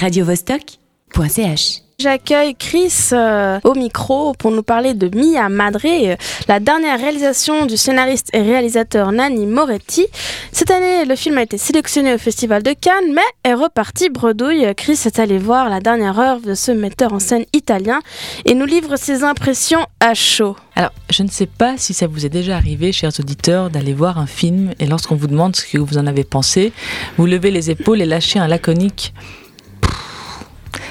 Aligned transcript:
radiovostok.ch 0.00 1.82
J'accueille 1.98 2.54
Chris 2.54 3.10
euh, 3.12 3.60
au 3.62 3.74
micro 3.74 4.32
pour 4.32 4.50
nous 4.50 4.62
parler 4.62 4.94
de 4.94 5.14
Mia 5.14 5.50
Madre, 5.50 5.80
euh, 5.84 6.16
la 6.48 6.58
dernière 6.58 6.98
réalisation 6.98 7.66
du 7.66 7.76
scénariste 7.76 8.30
et 8.32 8.40
réalisateur 8.40 9.12
Nanni 9.12 9.44
Moretti. 9.44 10.06
Cette 10.52 10.70
année, 10.70 11.04
le 11.04 11.14
film 11.16 11.36
a 11.36 11.42
été 11.42 11.58
sélectionné 11.58 12.14
au 12.14 12.18
Festival 12.18 12.62
de 12.62 12.72
Cannes, 12.72 13.12
mais 13.12 13.20
est 13.44 13.52
reparti 13.52 14.08
bredouille. 14.08 14.74
Chris 14.74 14.98
est 15.04 15.18
allé 15.18 15.36
voir 15.36 15.68
la 15.68 15.80
dernière 15.80 16.18
œuvre 16.18 16.46
de 16.46 16.54
ce 16.54 16.72
metteur 16.72 17.12
en 17.12 17.18
scène 17.18 17.44
italien 17.52 18.00
et 18.46 18.54
nous 18.54 18.64
livre 18.64 18.96
ses 18.96 19.22
impressions 19.22 19.86
à 20.00 20.14
chaud. 20.14 20.56
Alors, 20.76 20.92
je 21.10 21.22
ne 21.22 21.28
sais 21.28 21.44
pas 21.44 21.76
si 21.76 21.92
ça 21.92 22.06
vous 22.06 22.24
est 22.24 22.30
déjà 22.30 22.56
arrivé, 22.56 22.92
chers 22.92 23.12
auditeurs, 23.20 23.68
d'aller 23.68 23.92
voir 23.92 24.16
un 24.16 24.26
film 24.26 24.72
et 24.80 24.86
lorsqu'on 24.86 25.16
vous 25.16 25.26
demande 25.26 25.54
ce 25.54 25.66
que 25.66 25.76
vous 25.76 25.98
en 25.98 26.06
avez 26.06 26.24
pensé, 26.24 26.72
vous 27.18 27.26
levez 27.26 27.50
les 27.50 27.70
épaules 27.70 28.00
et 28.00 28.06
lâchez 28.06 28.38
un 28.38 28.48
laconique 28.48 29.12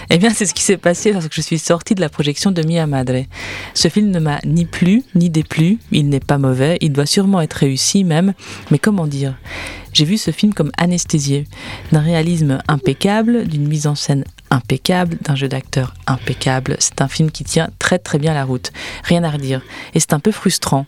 eh 0.09 0.17
bien, 0.17 0.31
c'est 0.31 0.45
ce 0.45 0.53
qui 0.53 0.63
s'est 0.63 0.77
passé 0.77 1.11
lorsque 1.13 1.33
je 1.33 1.41
suis 1.41 1.59
sortie 1.59 1.93
de 1.93 2.01
la 2.01 2.09
projection 2.09 2.51
de 2.51 2.63
Mia 2.63 2.87
Madre. 2.87 3.25
Ce 3.73 3.87
film 3.89 4.09
ne 4.09 4.19
m'a 4.19 4.39
ni 4.43 4.65
plu, 4.65 5.03
ni 5.13 5.29
déplu. 5.29 5.77
Il 5.91 6.09
n'est 6.09 6.19
pas 6.19 6.37
mauvais, 6.37 6.77
il 6.81 6.91
doit 6.91 7.05
sûrement 7.05 7.41
être 7.41 7.53
réussi 7.53 8.03
même. 8.03 8.33
Mais 8.71 8.79
comment 8.79 9.05
dire? 9.05 9.35
J'ai 9.93 10.05
vu 10.05 10.17
ce 10.17 10.31
film 10.31 10.53
comme 10.53 10.71
anesthésié, 10.77 11.45
d'un 11.91 12.01
réalisme 12.01 12.59
impeccable, 12.67 13.47
d'une 13.47 13.67
mise 13.67 13.87
en 13.87 13.95
scène 13.95 14.23
impeccable, 14.49 15.17
d'un 15.21 15.35
jeu 15.35 15.47
d'acteur 15.47 15.93
impeccable. 16.07 16.75
C'est 16.79 17.01
un 17.01 17.07
film 17.07 17.31
qui 17.31 17.43
tient 17.43 17.69
très 17.79 17.99
très 17.99 18.17
bien 18.17 18.33
la 18.33 18.45
route. 18.45 18.71
Rien 19.03 19.23
à 19.23 19.29
redire. 19.29 19.61
Et 19.93 19.99
c'est 19.99 20.13
un 20.13 20.19
peu 20.19 20.31
frustrant 20.31 20.85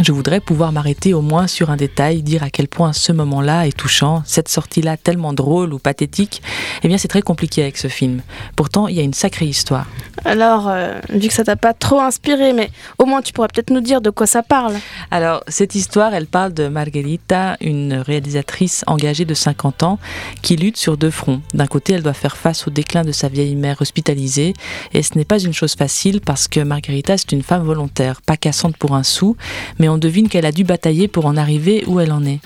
je 0.00 0.12
voudrais 0.12 0.40
pouvoir 0.40 0.70
m'arrêter 0.72 1.12
au 1.12 1.22
moins 1.22 1.46
sur 1.46 1.70
un 1.70 1.76
détail, 1.76 2.22
dire 2.22 2.42
à 2.42 2.50
quel 2.50 2.68
point 2.68 2.92
ce 2.92 3.12
moment-là 3.12 3.66
est 3.66 3.76
touchant, 3.76 4.22
cette 4.24 4.48
sortie-là 4.48 4.96
tellement 4.96 5.32
drôle 5.32 5.72
ou 5.72 5.78
pathétique. 5.78 6.42
Eh 6.82 6.88
bien, 6.88 6.98
c'est 6.98 7.08
très 7.08 7.22
compliqué 7.22 7.62
avec 7.62 7.76
ce 7.76 7.88
film. 7.88 8.22
Pourtant, 8.54 8.86
il 8.86 8.96
y 8.96 9.00
a 9.00 9.02
une 9.02 9.14
sacrée 9.14 9.46
histoire. 9.46 9.86
Alors, 10.24 10.68
euh, 10.68 11.00
vu 11.10 11.28
que 11.28 11.34
ça 11.34 11.44
t'a 11.44 11.56
pas 11.56 11.74
trop 11.74 12.00
inspiré, 12.00 12.52
mais 12.52 12.70
au 12.98 13.06
moins 13.06 13.22
tu 13.22 13.32
pourrais 13.32 13.48
peut-être 13.48 13.70
nous 13.70 13.80
dire 13.80 14.00
de 14.00 14.10
quoi 14.10 14.26
ça 14.26 14.42
parle. 14.42 14.74
Alors, 15.10 15.42
cette 15.48 15.74
histoire, 15.74 16.14
elle 16.14 16.26
parle 16.26 16.52
de 16.52 16.68
Margherita, 16.68 17.56
une 17.60 17.94
réalisatrice 17.94 18.84
engagée 18.86 19.24
de 19.24 19.34
50 19.34 19.82
ans 19.82 19.98
qui 20.42 20.56
lutte 20.56 20.76
sur 20.76 20.96
deux 20.96 21.10
fronts. 21.10 21.40
D'un 21.54 21.66
côté, 21.66 21.94
elle 21.94 22.02
doit 22.02 22.12
faire 22.12 22.36
face 22.36 22.66
au 22.66 22.70
déclin 22.70 23.02
de 23.02 23.12
sa 23.12 23.28
vieille 23.28 23.56
mère 23.56 23.80
hospitalisée, 23.80 24.54
et 24.92 25.02
ce 25.02 25.16
n'est 25.16 25.24
pas 25.24 25.38
une 25.38 25.52
chose 25.52 25.74
facile 25.74 26.20
parce 26.20 26.48
que 26.48 26.60
Margherita, 26.60 27.16
c'est 27.16 27.32
une 27.32 27.42
femme 27.42 27.62
volontaire, 27.62 28.22
pas 28.22 28.36
cassante 28.36 28.76
pour 28.76 28.94
un 28.94 29.02
sou, 29.02 29.36
mais 29.78 29.88
on 29.88 29.98
devine 29.98 30.28
qu'elle 30.28 30.46
a 30.46 30.52
dû 30.52 30.64
batailler 30.64 31.08
pour 31.08 31.26
en 31.26 31.36
arriver 31.36 31.84
où 31.86 32.00
elle 32.00 32.12
en 32.12 32.24
est. 32.24 32.40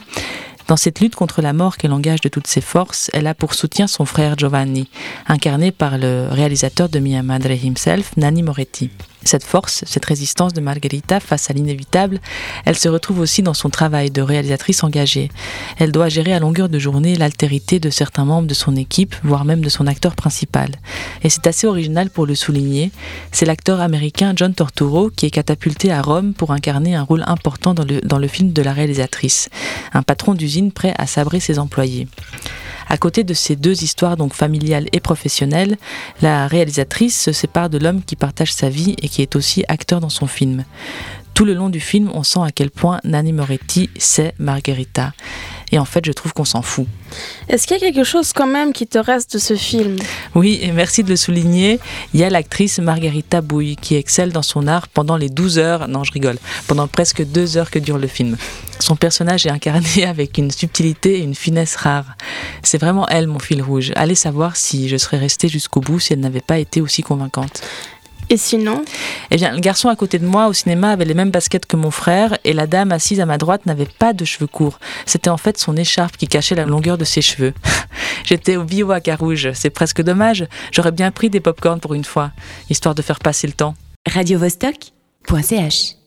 Dans 0.68 0.76
cette 0.76 1.00
lutte 1.00 1.16
contre 1.16 1.42
la 1.42 1.52
mort 1.52 1.76
qu'elle 1.76 1.92
engage 1.92 2.20
de 2.20 2.28
toutes 2.28 2.46
ses 2.46 2.60
forces, 2.60 3.10
elle 3.12 3.26
a 3.26 3.34
pour 3.34 3.54
soutien 3.54 3.86
son 3.86 4.04
frère 4.04 4.38
Giovanni, 4.38 4.88
incarné 5.26 5.72
par 5.72 5.98
le 5.98 6.28
réalisateur 6.30 6.88
de 6.88 6.98
Mia 6.98 7.22
Madre 7.22 7.50
himself, 7.50 8.16
Nanni 8.16 8.42
Moretti. 8.42 8.90
Cette 9.24 9.44
force, 9.44 9.84
cette 9.86 10.04
résistance 10.04 10.52
de 10.52 10.60
Margherita 10.60 11.20
face 11.20 11.50
à 11.50 11.54
l'inévitable, 11.54 12.20
elle 12.64 12.76
se 12.76 12.88
retrouve 12.88 13.20
aussi 13.20 13.42
dans 13.42 13.54
son 13.54 13.70
travail 13.70 14.10
de 14.10 14.22
réalisatrice 14.22 14.82
engagée. 14.82 15.30
Elle 15.78 15.92
doit 15.92 16.08
gérer 16.08 16.32
à 16.32 16.40
longueur 16.40 16.68
de 16.68 16.78
journée 16.78 17.14
l'altérité 17.16 17.78
de 17.80 17.90
certains 17.90 18.24
membres 18.24 18.48
de 18.48 18.54
son 18.54 18.76
équipe, 18.76 19.14
voire 19.22 19.44
même 19.44 19.60
de 19.60 19.68
son 19.68 19.86
acteur 19.86 20.14
principal. 20.16 20.70
Et 21.22 21.30
c'est 21.30 21.46
assez 21.46 21.66
original 21.66 22.10
pour 22.10 22.26
le 22.26 22.34
souligner, 22.34 22.90
c'est 23.30 23.46
l'acteur 23.46 23.80
américain 23.80 24.32
John 24.36 24.54
Torturo 24.54 25.10
qui 25.10 25.26
est 25.26 25.30
catapulté 25.30 25.92
à 25.92 26.02
Rome 26.02 26.34
pour 26.34 26.52
incarner 26.52 26.94
un 26.94 27.02
rôle 27.02 27.24
important 27.26 27.74
dans 27.74 27.84
le, 27.84 28.00
dans 28.00 28.18
le 28.18 28.28
film 28.28 28.52
de 28.52 28.62
la 28.62 28.72
réalisatrice, 28.72 29.48
un 29.92 30.02
patron 30.02 30.34
d'usine 30.34 30.72
prêt 30.72 30.94
à 30.98 31.06
sabrer 31.06 31.40
ses 31.40 31.58
employés. 31.58 32.08
À 32.92 32.98
côté 32.98 33.24
de 33.24 33.32
ces 33.32 33.56
deux 33.56 33.84
histoires, 33.84 34.18
donc 34.18 34.34
familiales 34.34 34.86
et 34.92 35.00
professionnelles, 35.00 35.78
la 36.20 36.46
réalisatrice 36.46 37.18
se 37.18 37.32
sépare 37.32 37.70
de 37.70 37.78
l'homme 37.78 38.02
qui 38.02 38.16
partage 38.16 38.52
sa 38.52 38.68
vie 38.68 38.96
et 39.00 39.08
qui 39.08 39.22
est 39.22 39.34
aussi 39.34 39.64
acteur 39.66 39.98
dans 39.98 40.10
son 40.10 40.26
film. 40.26 40.66
Tout 41.32 41.46
le 41.46 41.54
long 41.54 41.70
du 41.70 41.80
film, 41.80 42.10
on 42.12 42.22
sent 42.22 42.40
à 42.44 42.50
quel 42.50 42.70
point 42.70 43.00
Nanni 43.04 43.32
Moretti 43.32 43.88
c'est 43.96 44.34
Margherita. 44.38 45.14
Et 45.72 45.78
en 45.78 45.86
fait, 45.86 46.04
je 46.04 46.12
trouve 46.12 46.34
qu'on 46.34 46.44
s'en 46.44 46.60
fout. 46.62 46.86
Est-ce 47.48 47.66
qu'il 47.66 47.78
y 47.78 47.80
a 47.80 47.90
quelque 47.90 48.04
chose 48.04 48.32
quand 48.34 48.46
même 48.46 48.72
qui 48.72 48.86
te 48.86 48.98
reste 48.98 49.34
de 49.34 49.38
ce 49.38 49.56
film? 49.56 49.96
Oui, 50.34 50.58
et 50.62 50.70
merci 50.70 51.02
de 51.02 51.08
le 51.08 51.16
souligner. 51.16 51.80
Il 52.12 52.20
y 52.20 52.24
a 52.24 52.30
l'actrice 52.30 52.78
Margherita 52.78 53.40
Bouille 53.40 53.76
qui 53.76 53.96
excelle 53.96 54.32
dans 54.32 54.42
son 54.42 54.66
art 54.66 54.88
pendant 54.88 55.16
les 55.16 55.30
12 55.30 55.58
heures, 55.58 55.88
non 55.88 56.04
je 56.04 56.12
rigole, 56.12 56.38
pendant 56.68 56.86
presque 56.86 57.24
deux 57.24 57.56
heures 57.56 57.70
que 57.70 57.78
dure 57.78 57.98
le 57.98 58.06
film. 58.06 58.36
Son 58.78 58.96
personnage 58.96 59.46
est 59.46 59.50
incarné 59.50 60.04
avec 60.06 60.36
une 60.36 60.50
subtilité 60.50 61.18
et 61.18 61.22
une 61.22 61.34
finesse 61.34 61.76
rares. 61.76 62.16
C'est 62.62 62.78
vraiment 62.78 63.08
elle 63.08 63.26
mon 63.26 63.38
fil 63.38 63.62
rouge. 63.62 63.92
Allez 63.96 64.14
savoir 64.14 64.56
si 64.56 64.88
je 64.88 64.96
serais 64.98 65.18
restée 65.18 65.48
jusqu'au 65.48 65.80
bout 65.80 66.00
si 66.00 66.12
elle 66.12 66.20
n'avait 66.20 66.40
pas 66.40 66.58
été 66.58 66.80
aussi 66.80 67.02
convaincante. 67.02 67.62
Et 68.32 68.38
sinon 68.38 68.82
Eh 69.30 69.36
bien, 69.36 69.52
le 69.52 69.60
garçon 69.60 69.90
à 69.90 69.94
côté 69.94 70.18
de 70.18 70.24
moi 70.24 70.46
au 70.46 70.54
cinéma 70.54 70.92
avait 70.92 71.04
les 71.04 71.12
mêmes 71.12 71.30
baskets 71.30 71.66
que 71.66 71.76
mon 71.76 71.90
frère 71.90 72.38
et 72.44 72.54
la 72.54 72.66
dame 72.66 72.90
assise 72.90 73.20
à 73.20 73.26
ma 73.26 73.36
droite 73.36 73.66
n'avait 73.66 73.84
pas 73.84 74.14
de 74.14 74.24
cheveux 74.24 74.46
courts. 74.46 74.80
C'était 75.04 75.28
en 75.28 75.36
fait 75.36 75.58
son 75.58 75.76
écharpe 75.76 76.16
qui 76.16 76.26
cachait 76.26 76.54
la 76.54 76.64
longueur 76.64 76.96
de 76.96 77.04
ses 77.04 77.20
cheveux. 77.20 77.52
J'étais 78.24 78.56
au 78.56 78.64
bio 78.64 78.90
à 78.90 79.00
Carouge, 79.02 79.52
c'est 79.52 79.68
presque 79.68 80.00
dommage. 80.00 80.46
J'aurais 80.70 80.92
bien 80.92 81.10
pris 81.10 81.28
des 81.28 81.40
pop 81.40 81.60
pour 81.82 81.92
une 81.92 82.04
fois, 82.04 82.30
histoire 82.70 82.94
de 82.94 83.02
faire 83.02 83.18
passer 83.18 83.46
le 83.46 83.52
temps. 83.52 83.74
radiovostok.ch 84.10 86.01